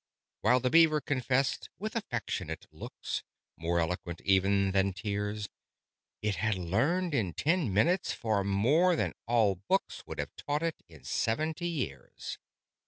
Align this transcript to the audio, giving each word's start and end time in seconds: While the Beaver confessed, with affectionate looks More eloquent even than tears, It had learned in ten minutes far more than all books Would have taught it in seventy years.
While 0.39 0.59
the 0.59 0.71
Beaver 0.71 0.99
confessed, 0.99 1.69
with 1.77 1.95
affectionate 1.95 2.65
looks 2.71 3.21
More 3.55 3.79
eloquent 3.79 4.19
even 4.21 4.71
than 4.71 4.93
tears, 4.93 5.47
It 6.23 6.37
had 6.37 6.55
learned 6.57 7.13
in 7.13 7.33
ten 7.35 7.71
minutes 7.71 8.11
far 8.11 8.43
more 8.43 8.95
than 8.95 9.13
all 9.27 9.61
books 9.69 10.01
Would 10.07 10.17
have 10.17 10.35
taught 10.35 10.63
it 10.63 10.81
in 10.89 11.03
seventy 11.03 11.67
years. 11.67 12.39